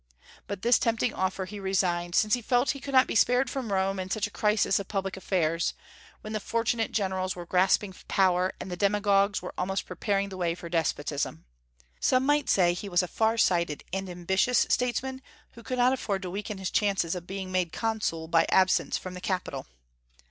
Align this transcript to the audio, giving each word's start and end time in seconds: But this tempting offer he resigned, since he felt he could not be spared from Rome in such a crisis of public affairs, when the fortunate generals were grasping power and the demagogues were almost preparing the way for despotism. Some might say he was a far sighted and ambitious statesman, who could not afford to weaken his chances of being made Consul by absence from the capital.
But 0.47 0.63
this 0.63 0.79
tempting 0.79 1.13
offer 1.13 1.45
he 1.45 1.59
resigned, 1.59 2.15
since 2.15 2.33
he 2.33 2.41
felt 2.41 2.71
he 2.71 2.79
could 2.79 2.95
not 2.95 3.05
be 3.05 3.13
spared 3.13 3.51
from 3.51 3.71
Rome 3.71 3.99
in 3.99 4.09
such 4.09 4.25
a 4.25 4.31
crisis 4.31 4.79
of 4.79 4.87
public 4.87 5.15
affairs, 5.15 5.75
when 6.21 6.33
the 6.33 6.39
fortunate 6.39 6.91
generals 6.91 7.35
were 7.35 7.45
grasping 7.45 7.93
power 8.07 8.51
and 8.59 8.71
the 8.71 8.75
demagogues 8.75 9.43
were 9.43 9.53
almost 9.59 9.85
preparing 9.85 10.29
the 10.29 10.37
way 10.37 10.55
for 10.55 10.69
despotism. 10.69 11.45
Some 11.99 12.25
might 12.25 12.49
say 12.49 12.73
he 12.73 12.89
was 12.89 13.03
a 13.03 13.07
far 13.07 13.37
sighted 13.37 13.83
and 13.93 14.09
ambitious 14.09 14.65
statesman, 14.71 15.21
who 15.51 15.61
could 15.61 15.77
not 15.77 15.93
afford 15.93 16.23
to 16.23 16.31
weaken 16.31 16.57
his 16.57 16.71
chances 16.71 17.13
of 17.13 17.27
being 17.27 17.51
made 17.51 17.71
Consul 17.71 18.27
by 18.27 18.47
absence 18.49 18.97
from 18.97 19.13
the 19.13 19.21
capital. 19.21 19.67